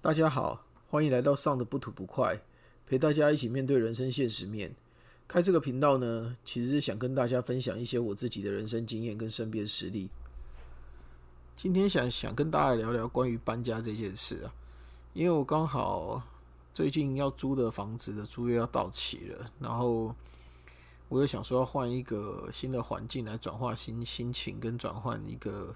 [0.00, 2.40] 大家好，欢迎来到上的不吐不快，
[2.86, 4.72] 陪大家一起面对人生现实面。
[5.26, 10.08] 开这个频道呢，其实是想跟大家分享一些我自己的人生经验跟身边实例。
[11.56, 14.54] 今天想想跟大家聊聊关于搬家这件事啊，
[15.14, 16.22] 因为我刚好
[16.72, 20.14] 最近要租的房子的租约要到期了，然后
[21.08, 25.74] 我又想说要换一个新的环境来转化心心情，跟转换一个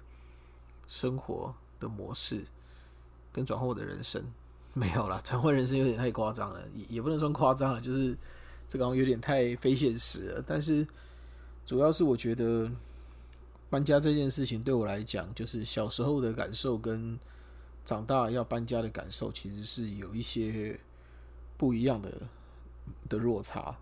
[0.87, 2.45] 生活的模式。
[3.33, 4.23] 跟转换我的人生
[4.75, 8.15] 没有啦，转换人生有点太夸张了，也也不能说夸张了，就是
[8.67, 10.43] 这个有点太非现实了。
[10.47, 10.87] 但是
[11.65, 12.71] 主要是我觉得
[13.69, 17.19] 搬家这件事情对我来讲，就是小时候的感受跟
[17.85, 20.79] 长大要搬家的感受，其实是有一些
[21.57, 22.11] 不一样的
[23.09, 23.75] 的落差。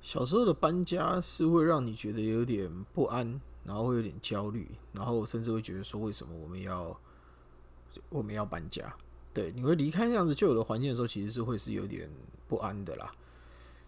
[0.00, 6.96] 小时候的搬家是会让你觉得有点不安，然后会有点焦虑，然后甚至会觉得说，为什么我们要？
[8.08, 8.94] 我们要搬家，
[9.32, 12.08] 对，你会离开那样子旧有的环境的时候，其实是会是有点
[12.48, 13.12] 不安的啦。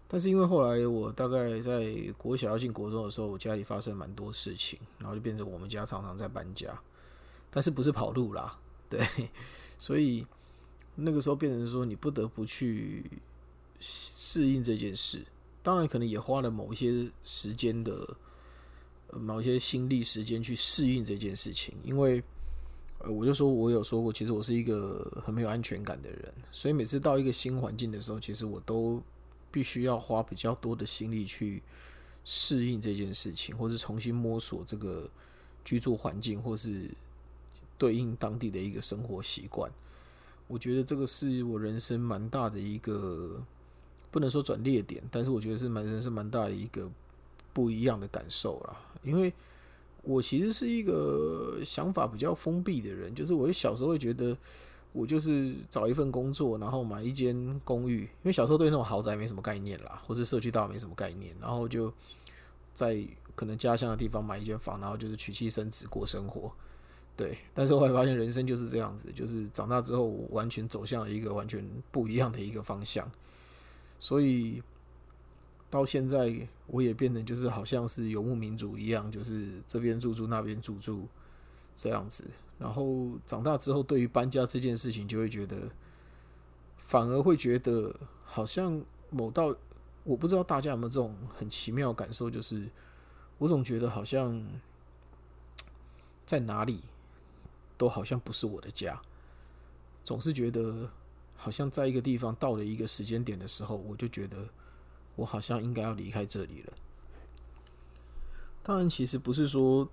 [0.07, 6.79] 但是因为后来我大概在国小要进国中的时候，我家里发生蛮多事情，然后就变成我们家常常在搬家，
[7.49, 8.57] 但是不是跑路啦，
[8.89, 9.07] 对，
[9.79, 10.25] 所以
[10.95, 13.03] 那个时候变成说你不得不去
[13.79, 15.25] 适应这件事，
[15.63, 18.15] 当然可能也花了某一些时间的
[19.11, 22.23] 某一些心力时间去适应这件事情，因为。
[23.07, 29.01] 我就说，我有说过，其实我是一个很没有安全感的人，所以每次到一个新环境的时候，其实我都
[29.51, 31.61] 必须要花比较多的心力去
[32.23, 35.09] 适应这件事情，或是重新摸索这个
[35.63, 36.89] 居住环境，或是
[37.77, 39.71] 对应当地的一个生活习惯。
[40.47, 43.41] 我觉得这个是我人生蛮大的一个，
[44.11, 46.89] 不能说转捩点，但是我觉得是蛮人生蛮大的一个
[47.53, 49.33] 不一样的感受啦，因为。
[50.05, 54.37] 我其实是一个想法比较封闭的人，就是我小时候会觉得，
[54.93, 61.91] 我就是找一份工作，然后买一间公寓，因为小时候对那种豪宅没什么概念啦，或是社区大没什么概念，然后就
[62.73, 63.03] 在
[63.35, 66.51] 可能家乡的地方买一间房，然后就是娶妻生子过生活，
[67.17, 67.37] 对。
[67.53, 73.11] 但是后来发现人生就是这样子，就是长大之后完全走向了一个完全不一样的一个方向，
[73.99, 74.61] 所以。
[75.75, 76.33] 到现在，
[76.67, 81.05] 我也变成就是好像是游牧民族一样，就是这边住住那边住住
[81.75, 82.25] 这样子。
[82.57, 85.57] 然后长大之后，对于搬家这件事情，就会觉得
[86.77, 87.93] 反而会觉得
[88.23, 89.53] 好像某到
[90.05, 92.69] 我不知道大家有没有这种很奇妙感受，就是
[93.37, 94.41] 我总觉得好像
[96.25, 96.83] 在哪里
[97.77, 99.01] 都好像不是我的家，
[100.05, 100.89] 总是觉得
[101.35, 104.37] 好像在一个地方到了一个时间点的时候，我就觉得。
[105.15, 106.73] 我好像应该要离开这里了。
[108.63, 109.87] 当然，其实不是说，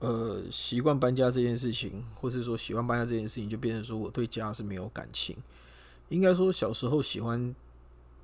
[0.00, 5.34] 呃，习惯搬家这件事情，或是说喜欢搬家这件事情，就变成说我对家是没有感情。
[6.10, 7.54] 应该说，小时候喜欢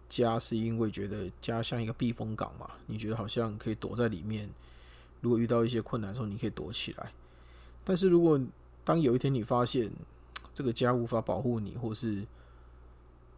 [0.08, 4.48] 家，是因为觉得家像一个避风港嘛，你觉得好像可以躲在里面，
[5.22, 7.12] 如果遇到一些困难的时候，你可以躲起来。
[7.82, 8.38] 但是如果
[8.84, 9.90] 当有一天你发现
[10.52, 12.26] 这个家无法保护你，或是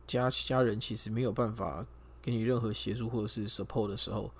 [0.04, 1.86] 家家人其实没有办法。
[2.26, 4.32] 给你任何协助或者是 support 的时候，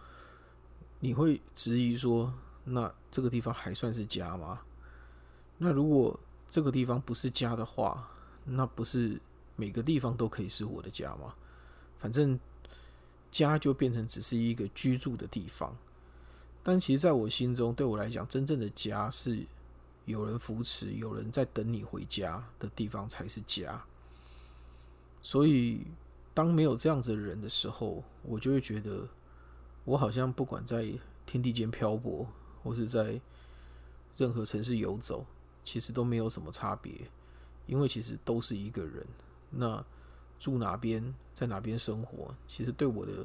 [0.98, 2.34] 你会质疑说
[2.66, 4.60] ：“那这个地方还算是家吗？”
[5.56, 6.18] 那如果
[6.50, 8.10] 这个地方不是家的话，
[8.44, 9.20] 那不是
[9.54, 11.32] 每个地方都可以是我的家吗？
[11.96, 12.36] 反正
[13.30, 15.72] 家就变成只是一个居住的地方。
[16.64, 19.46] 但其实，在我心中，对我来讲，真正的家是
[20.06, 23.80] 有人扶持、有人在等你回家的地方才是家。
[25.22, 25.86] 所以。
[26.36, 29.08] 当没有这样子的人的时候，我就会觉得，
[29.86, 30.86] 我好像不管在
[31.24, 32.26] 天地间漂泊，
[32.62, 33.18] 或是在
[34.18, 35.24] 任何城市游走，
[35.64, 36.92] 其实都没有什么差别，
[37.64, 39.02] 因为其实都是一个人。
[39.48, 39.82] 那
[40.38, 41.02] 住哪边，
[41.32, 43.24] 在哪边生活，其实对我的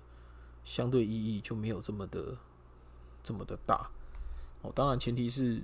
[0.64, 2.38] 相对意义就没有这么的
[3.22, 3.92] 这么的大。
[4.62, 5.62] 哦，当然前提是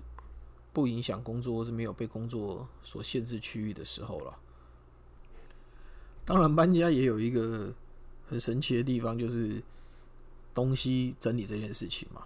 [0.74, 4.38] 不影响工作，或是没有被工作所限制区域的时候了。
[6.28, 7.74] 当然，搬家也有一个
[8.28, 9.64] 很神奇的地方，就是
[10.54, 12.22] 东西整理这件事情嘛。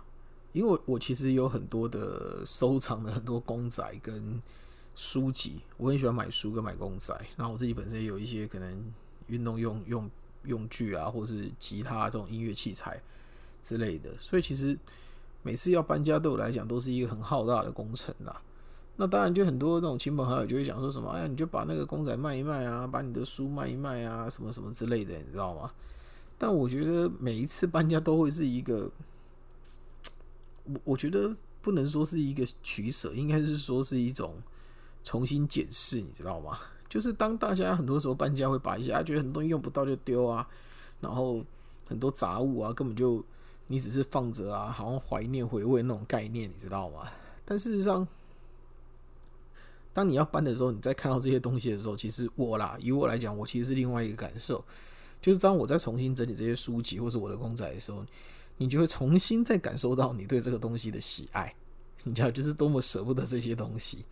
[0.53, 4.41] 因为我其实有很多的收藏的很多公仔跟
[4.95, 7.15] 书籍，我很喜欢买书跟买公仔。
[7.37, 8.91] 然后我自己本身也有一些可能
[9.27, 10.09] 运动用用
[10.45, 12.99] 用具啊，或是吉他这种音乐器材
[13.61, 14.09] 之类的。
[14.17, 14.75] 所以其实
[15.43, 18.41] 每次要搬家，对我来讲都是一个很浩大的工程啦。
[18.97, 25.71] 那当然，就很多那种亲朋好友就会讲说什么，哎呀，你就把那个公仔卖一卖啊，把你的书卖一卖啊，什么什么之类的，你知道吗？
[26.37, 28.89] 但我觉得每一次搬家都会是一个，
[30.65, 34.35] 我我觉得不能说是一个取舍，应该是说是一种
[35.03, 36.57] 重新检视，你知道吗？
[36.89, 40.47] 就是当大家很多时候搬家会把一些啊觉得很多东西用不到就丢啊，
[40.99, 41.43] 然后
[41.87, 43.23] 很多杂物啊根本就
[43.67, 47.07] 你只是放着啊，好像怀念回味那种概念，你知道吗？
[47.45, 48.07] 但事实上，
[49.93, 54.63] 当你要搬的时候，你在看到这些东西的时候，其实我啦，以我来讲，我其实是另外一个感受，
[55.21, 58.05] 就是当我在重新整理这些书籍或是我的公仔的时候，
[58.57, 61.53] 你就会重新再感受到你对这个东西的喜爱，
[62.05, 64.05] 你知道，就是多么舍不得这些东西。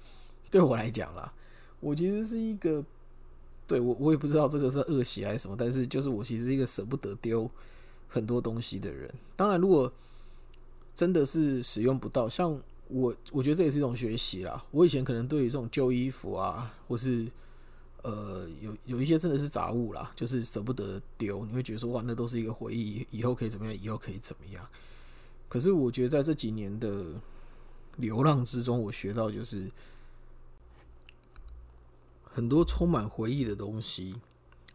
[0.51, 1.31] 对我来讲啦，
[1.79, 2.83] 我其实是一个，
[3.65, 7.49] 对我我也不知道这个是恶习还是什么，但是就是我其实是一个舍不得丢
[8.09, 9.09] 很多东西的人。
[9.37, 9.89] 当然，如果
[10.93, 12.61] 真的是使用不到，像。
[12.89, 14.65] 我我觉得这也是一种学习啦。
[14.71, 17.25] 我以前可能对于这种旧衣服啊，或是
[18.01, 21.45] 呃有有一些真的是杂物啦，就是舍不得丢。
[21.45, 23.81] 你会觉得说哇，那都是一个回忆，以后可以怎么样？
[23.81, 24.67] 以后可以怎么样？
[25.47, 27.05] 可是我觉得在这几年的
[27.97, 29.69] 流浪之中，我学到就是
[32.23, 34.15] 很多充满回忆的东西。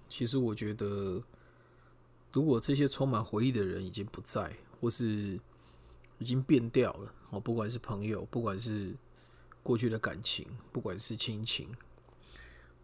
[0.08, 1.20] 其实我觉得，
[2.32, 5.40] 如果这些充满回忆的人已经不在，或是
[6.19, 7.12] 已经变掉了。
[7.31, 8.94] 哦，不管是朋友，不管是
[9.62, 11.69] 过去的感情，不管是亲情，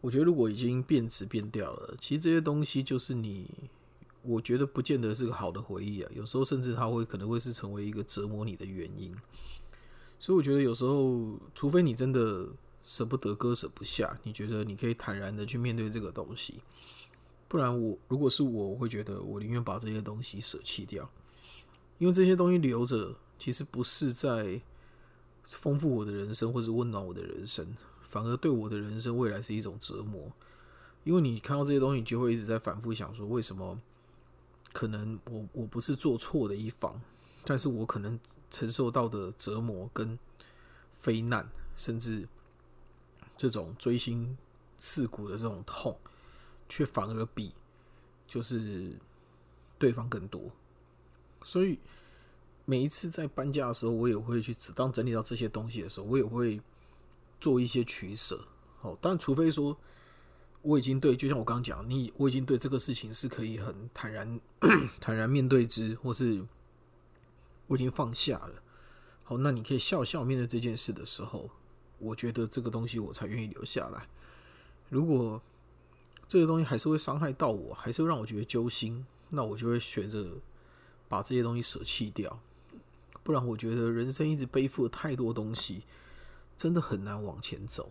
[0.01, 3.49] 我觉得如果已经变质变掉了，其实这些东西就是你，
[4.23, 6.11] 我觉得不见得是个好的回忆啊。
[6.15, 9.15] 有时候甚至它会可能会是成为一个折磨你的原因。
[10.19, 12.49] 所以我觉得有时候，除非你真的
[12.83, 16.61] 舍不得割舍不下，你觉得你可以坦然的去面对这个东西，
[17.49, 21.11] 不然我如果是我，我会觉得我宁愿把这些东西舍弃掉，
[22.01, 23.15] 因为这些东西留着。
[23.43, 24.61] 其实不是在
[25.45, 30.31] 丰富我的人生，或者温暖我的人生，反而对我的人生未来是一种折磨。
[31.05, 33.81] 因为你看到这些东西，就会一直在反复想说：为什么
[34.75, 37.01] 可能我我不是做错的一方，
[37.47, 38.21] 但是我可能
[38.51, 40.19] 承受到的折磨跟
[40.93, 42.29] 非难，甚至
[43.39, 44.37] 这种锥心
[44.77, 45.99] 刺骨的这种痛，
[46.69, 47.55] 却反而比
[48.29, 48.93] 就是
[49.79, 50.51] 对方更多。
[51.45, 51.79] 所以。
[52.67, 56.61] 每一次在搬家的时候，我也会去当整理到这些东西的时候，我也会
[57.41, 58.41] 做一些取舍。
[58.83, 59.77] 哦，但除非说
[60.63, 64.41] 我已经对，就像我刚刚讲，你我已经对这个事情是可以很坦然
[65.01, 66.47] 坦然面对之，或是
[67.67, 68.63] 我已经放下了。
[69.25, 71.51] 好，那你可以笑笑面对这件事的时候，
[71.99, 74.07] 我觉得这个东西我才愿意留下来。
[74.91, 75.43] 如果
[76.29, 80.37] 这个东西还是会伤害到我，还是会让我觉得揪心，那我就会选择
[81.11, 82.41] 把这些东西舍弃掉。
[83.23, 85.83] 不然，我觉得人生一直背负太多东西，
[86.57, 87.91] 真的很难往前走。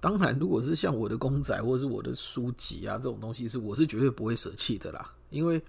[0.00, 5.12] 当然，如果是像我的公仔或者是我的书籍啊这种东西，是我是绝对不会舍弃的啦。
[5.30, 5.60] 因为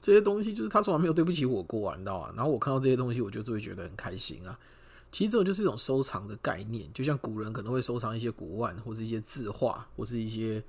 [0.00, 2.32] 这些东西就是他从来没有对不起我过，你知道吗？
[2.36, 4.56] 然后我看到这些东西，我就会觉得很开心啊。
[5.10, 10.62] 其实这种就是一种收藏的概念，就像古人可能会收藏一些古玩，或是一些字画，或是一些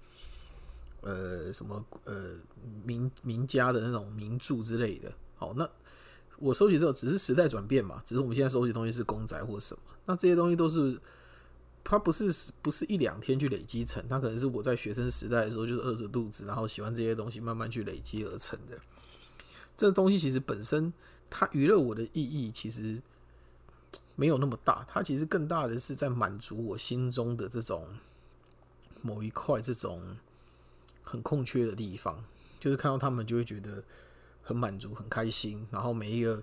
[1.01, 2.35] 呃什么呃
[2.83, 5.11] 名名家的那种名著之类的。
[5.35, 5.69] 好，那
[6.37, 10.99] 我收集之后只是时代转变嘛，只是我们现在收集东西是公仔或什么，那这些东西都是
[11.83, 18.77] 它不是不是一两天去累积成，它可能是我在学生时代的时候就是饿着肚子，然后喜欢这些东西慢慢去累积而成的。
[19.75, 20.93] 这东西其实本身
[21.29, 23.01] 它娱乐我的意义其实
[24.15, 27.87] 没有那么大，它其实更大的是在满足我心中的这种
[29.01, 30.17] 某一块这种
[31.09, 32.23] 很空缺的地方，
[32.59, 33.83] 就是看到他们就会觉得。
[34.41, 35.63] 很满足，很开心。
[35.69, 36.41] 然后每一个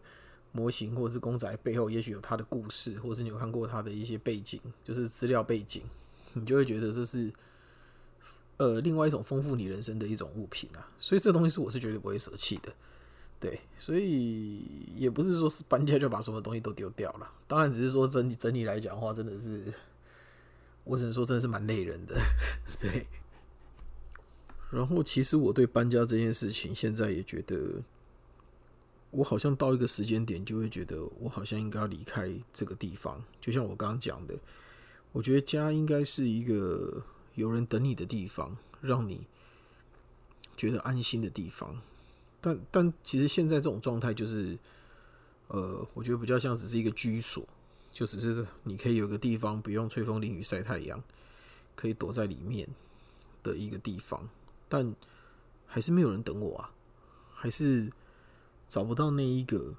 [0.52, 5.82] 模型或者是公仔背后，也许有它的故事，或者是你有看过它的一些背景，就是资料背景，
[6.34, 7.32] 你就会觉得这是
[8.58, 10.88] 呃另外一种丰富你人生的一种物品啊。
[11.00, 12.72] 所以这东西是我是绝对不会舍弃的。
[13.40, 17.28] 对，所以也不是说是搬家就把所有东西都丢掉了。
[17.48, 19.74] 当然，只是说整体整体来讲的话，真的是
[20.84, 22.14] 我只能说真的是蛮累人的。
[22.80, 23.04] 对。
[24.70, 27.82] 然后，其实我对搬家这件事情，现在也觉得。
[29.12, 33.22] 我好像到一个时间点，就会觉得我好像应该要离开这个地方。
[33.40, 34.34] 就像我刚刚讲的，
[35.12, 37.02] 我觉得家应该是一个
[37.34, 39.24] 有人等你的地方，让你
[40.54, 41.80] 觉得安心的地方。
[42.42, 44.58] 但但其实现在这种状态，就是
[45.48, 47.46] 呃，我觉得比较像只是一个居所，
[47.92, 51.02] 就只是你可以有个地方，不用吹风淋雨晒太阳，
[51.74, 52.68] 可以躲在里面
[53.42, 54.28] 的一个地方。
[54.68, 54.94] 但
[55.66, 56.70] 还是没有人等我啊，
[57.34, 57.90] 还是。
[58.68, 59.76] 找不到那一个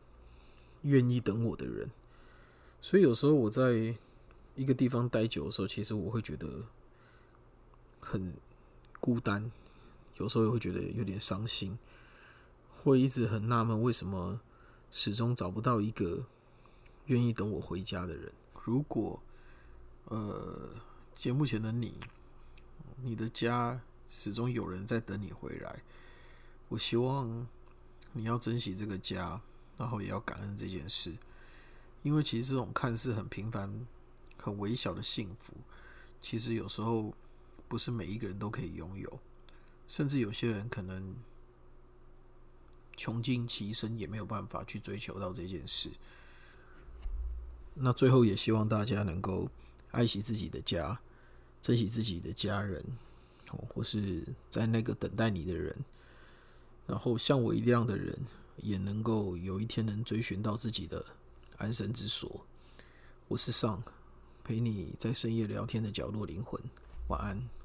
[0.84, 1.92] 愿意等我的人，
[2.80, 3.94] 所以有时候我在
[4.56, 6.64] 一个地方待久的时候，其实我会觉得
[8.00, 8.34] 很
[9.02, 9.52] 孤单，
[10.16, 11.78] 有时候也会觉得有点伤心，
[12.82, 14.40] 会一直很纳闷为什么
[14.90, 16.26] 始终找不到一个
[17.08, 18.32] 愿意等我回家的人。
[18.64, 19.22] 如果
[20.06, 20.70] 呃
[21.14, 22.00] 节目前的你，
[23.02, 25.82] 你的家始终有人在等你回来。
[26.70, 27.48] 我希望
[28.14, 29.40] 你要珍惜这个家，
[29.78, 31.14] 然后也要感恩这件事，
[32.04, 33.88] 因为其实这种看似很平凡、
[34.38, 35.54] 很微小的幸福，
[36.22, 37.14] 其实有时候
[37.68, 39.20] 不是每一个人都可以拥有，
[39.88, 41.16] 甚至有些人可能
[42.96, 45.92] 穷尽其身也没有办法去追求到这件事。
[47.76, 49.50] 那最后也希望大家能够
[49.92, 51.00] 爱惜自己的家，
[51.62, 52.84] 珍惜自己的家人，
[53.70, 55.76] 或是在那个等待你的人。
[56.88, 58.18] 然后像我一样的人，
[58.58, 61.06] 也能够有一天能追寻到自己的
[61.58, 62.46] 安身之所。
[63.28, 63.84] 我是上
[64.44, 66.62] 陪你在深夜聊天的角落灵魂，
[67.10, 67.57] 晚安。